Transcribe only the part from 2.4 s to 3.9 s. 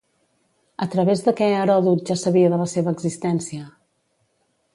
de la seva existència?